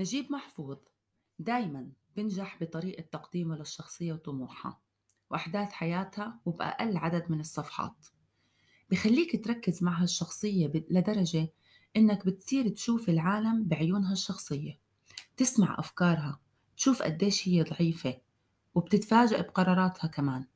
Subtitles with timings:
[0.00, 0.78] نجيب محفوظ.
[1.38, 4.80] دايما بنجح بطريقة تقديمه للشخصية وطموحها
[5.30, 8.06] وأحداث حياتها وبأقل عدد من الصفحات.
[8.90, 11.48] بخليك تركز مع هالشخصية لدرجة
[11.96, 14.78] إنك بتصير تشوف العالم بعيونها الشخصية
[15.36, 16.40] تسمع أفكارها
[16.76, 18.20] تشوف قديش هي ضعيفة
[18.74, 20.46] وبتتفاجأ بقراراتها كمان.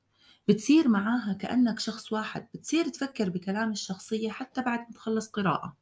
[0.49, 5.77] بتصير معاها كأنك شخص واحد بتصير تفكر بكلام الشخصية حتى بعد ما تخلص قراءة.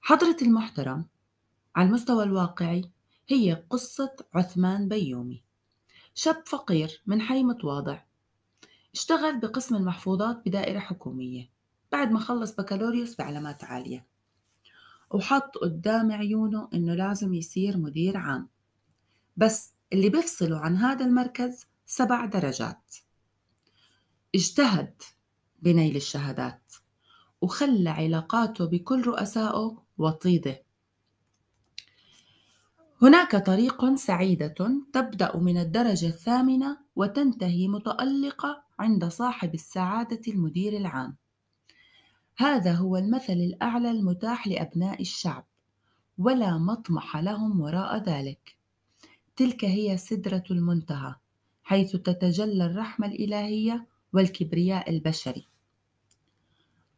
[0.00, 1.06] حضرة المحترم
[1.76, 2.90] على المستوى الواقعي
[3.28, 5.42] هي قصة عثمان بيومي.
[6.14, 8.02] شاب فقير من حي متواضع
[8.94, 11.50] اشتغل بقسم المحفوظات بدائرة حكومية.
[11.92, 14.06] بعد ما خلص بكالوريوس بعلامات عالية.
[15.10, 18.48] وحط قدام عيونه إنه لازم يصير مدير عام.
[19.36, 22.94] بس اللي بيفصله عن هذا المركز سبع درجات.
[24.34, 25.02] اجتهد
[25.62, 26.72] بنيل الشهادات
[27.40, 30.62] وخلى علاقاته بكل رؤسائه وطيدة.
[33.02, 34.54] هناك طريق سعيدة
[34.92, 41.16] تبدأ من الدرجة الثامنة وتنتهي متألقة عند صاحب السعادة المدير العام.
[42.36, 45.46] هذا هو المثل الأعلى المتاح لأبناء الشعب،
[46.18, 48.56] ولا مطمح لهم وراء ذلك.
[49.36, 51.14] تلك هي سدرة المنتهى،
[51.62, 55.46] حيث تتجلى الرحمة الإلهية والكبرياء البشري.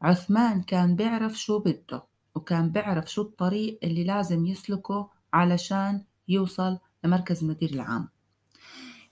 [0.03, 2.03] عثمان كان بيعرف شو بده،
[2.35, 8.09] وكان بيعرف شو الطريق اللي لازم يسلكه علشان يوصل لمركز المدير العام.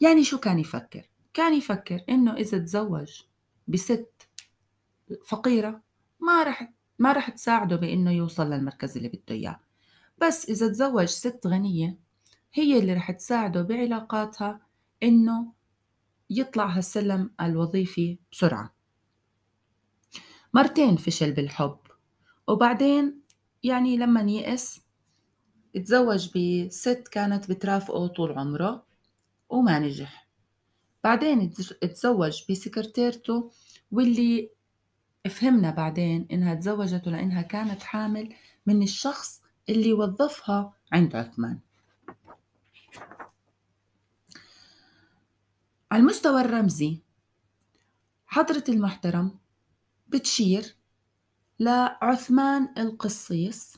[0.01, 3.23] يعني شو كان يفكر؟ كان يفكر إنه إذا تزوج
[3.69, 4.29] بست
[5.27, 5.83] فقيرة
[6.21, 9.61] ما رح ما رح تساعده بإنه يوصل للمركز اللي بده إياه.
[10.19, 11.99] بس إذا تزوج ست غنية
[12.53, 14.61] هي اللي رح تساعده بعلاقاتها
[15.03, 15.53] إنه
[16.31, 18.75] يطلع هالسلم الوظيفي بسرعة.
[20.55, 21.79] مرتين فشل بالحب
[22.49, 23.21] وبعدين
[23.63, 24.81] يعني لما يئس
[25.77, 28.85] اتزوج بست كانت بترافقه طول عمره
[29.49, 30.29] وما نجح.
[31.05, 33.51] بعدين اتزوج بسكرتيرته
[33.93, 34.51] واللي
[35.31, 38.35] فهمنا بعدين إنها تزوجته لأنها كانت حامل
[38.67, 41.59] من الشخص اللي وظفها عند عثمان.
[45.93, 46.99] على المستوى الرمزي
[48.27, 49.39] حضرة المحترم
[50.09, 50.77] بتشير
[51.61, 53.77] لعثمان القصيص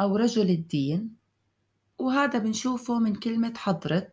[0.00, 1.16] أو رجل الدين
[1.98, 4.12] وهذا بنشوفه من كلمة حضرة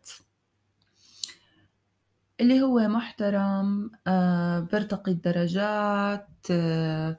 [2.41, 7.17] اللي هو محترم آه، بيرتقي الدرجات آه،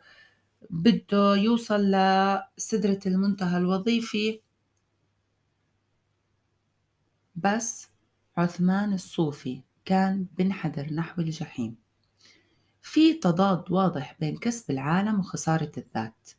[0.70, 4.40] بده يوصل لسدرة المنتهى الوظيفي.
[7.34, 7.88] بس
[8.36, 11.76] عثمان الصوفي كان بنحدر نحو الجحيم.
[12.82, 16.30] في تضاد واضح بين كسب العالم وخسارة الذات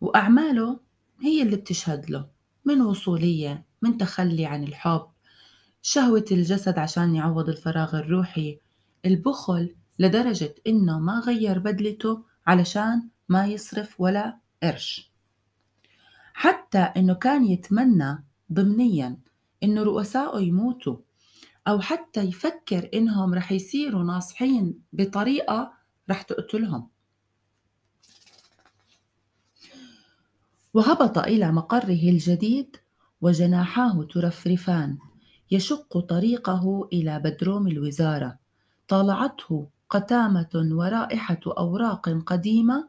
[0.00, 0.80] وأعماله
[1.20, 2.26] هي اللي بتشهد له
[2.64, 5.06] من وصولية من تخلي عن الحب.
[5.82, 8.58] شهوة الجسد عشان يعوض الفراغ الروحي.
[9.04, 15.12] البخل لدرجة إنه ما غير بدلته علشان ما يصرف ولا قرش.
[16.34, 19.18] حتى إنه كان يتمنى ضمنيا
[19.62, 20.96] إنه رؤسائه يموتوا
[21.68, 25.72] أو حتى يفكر إنهم رح يصيروا ناصحين بطريقة
[26.10, 26.88] رح تقتلهم.
[30.74, 32.76] وهبط إلى مقره الجديد
[33.20, 34.98] وجناحاه ترفرفان
[35.50, 38.38] يشق طريقه إلى بدروم الوزارة.
[38.88, 42.88] طالعته قتامة ورائحة أوراق قديمة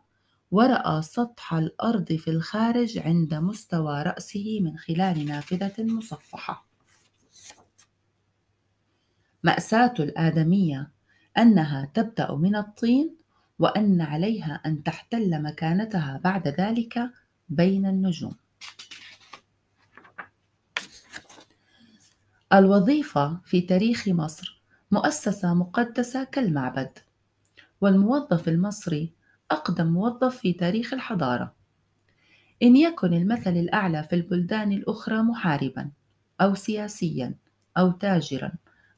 [0.51, 6.65] ورأى سطح الأرض في الخارج عند مستوى رأسه من خلال نافذة مصفحة.
[9.43, 10.91] مأساة الآدمية
[11.37, 13.15] أنها تبدأ من الطين
[13.59, 17.11] وأن عليها أن تحتل مكانتها بعد ذلك
[17.49, 18.35] بين النجوم.
[22.53, 24.61] الوظيفة في تاريخ مصر
[24.91, 26.99] مؤسسة مقدسة كالمعبد
[27.81, 29.13] والموظف المصري
[29.51, 31.53] أقدم موظف في تاريخ الحضارة.
[32.63, 35.91] إن يكن المثل الأعلى في البلدان الأخرى محاربا
[36.41, 37.35] أو سياسيا
[37.77, 38.51] أو تاجرا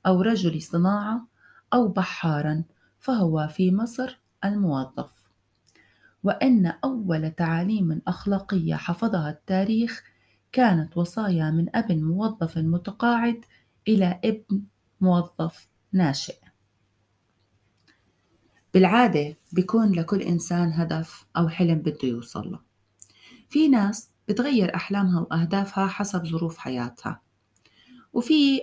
[0.06, 1.27] أو رجل صناعة
[1.74, 2.63] أو بحارا
[3.00, 5.20] فهو في مصر الموظف.
[6.23, 10.03] وأن أول تعاليم أخلاقية حفظها التاريخ
[10.51, 13.45] كانت وصايا من أب موظف متقاعد
[13.88, 14.62] إلى ابن
[15.01, 16.38] موظف ناشئ.
[18.73, 22.59] بالعادة بيكون لكل إنسان هدف أو حلم بده يوصل له.
[23.50, 27.21] في ناس بتغير أحلامها وأهدافها حسب ظروف حياتها.
[28.13, 28.62] وفي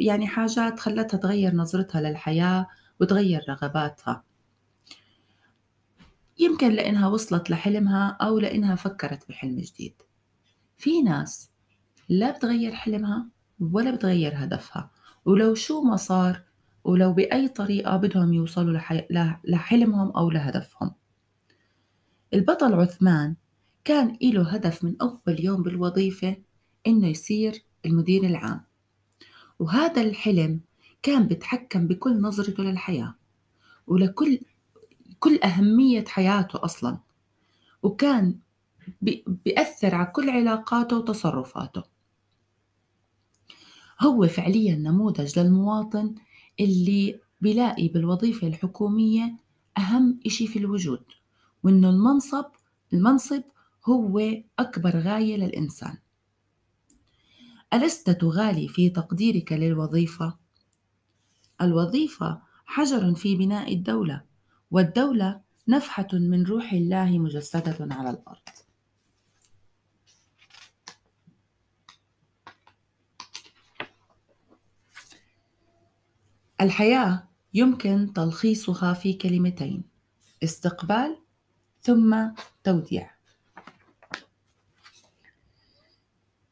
[0.00, 2.66] يعني حاجات خلتها تغير نظرتها للحياة
[3.00, 4.24] وتغير رغباتها.
[6.38, 10.02] يمكن لأنها وصلت لحلمها أو لأنها فكرت بحلم جديد
[10.78, 11.50] في ناس
[12.08, 13.28] لا بتغيّر حلمها
[13.60, 14.90] ولا بتغيّر هدفها،
[15.24, 16.42] ولو شو ما صار
[16.84, 18.80] ولو بأي طريقة بدهم يوصلوا.
[19.44, 20.94] لحلمهم أو لهدفهم.
[22.34, 23.36] البطل عثمان
[23.84, 26.36] كان إله هدف من أول يوم بالوظيفة
[26.86, 28.60] إنه يصير المدير العام
[29.58, 30.60] وهذا الحلم
[31.02, 33.14] كان بيتحكم بكل نظرته للحياة
[33.86, 34.40] ولكل
[35.20, 36.98] كل أهمية حياته أصلا
[37.82, 38.38] وكان
[39.26, 41.82] بيأثر على كل علاقاته وتصرفاته.
[44.00, 46.14] هو فعليا نموذج للمواطن
[46.60, 49.36] اللي بيلاقي بالوظيفة الحكومية
[49.78, 51.04] أهم إشي في الوجود
[51.62, 52.44] وإنه المنصب
[52.92, 53.42] المنصب
[53.88, 54.18] هو
[54.58, 55.98] أكبر غاية للإنسان.
[57.74, 60.36] ألست تغالي في تقديرك للوظيفة؟
[61.60, 64.22] الوظيفة حجر في بناء الدولة.
[64.70, 68.48] والدولة نفحة من روح الله مجسدة على الأرض.
[76.60, 79.84] الحياة يمكن تلخيصها في كلمتين
[80.44, 81.18] استقبال
[81.80, 82.28] ثم
[82.64, 83.10] توديع.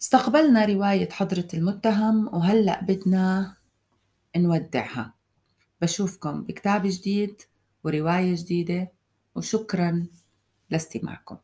[0.02, 3.56] استقبلنا رواية حضرة المتهم وهلأ بدنا
[4.36, 5.14] نودعها.
[5.82, 7.42] بشوفكم بكتاب جديد
[7.86, 8.92] ورواية جديدة
[9.34, 10.06] وشكرا
[10.70, 11.36] لاستماعكم.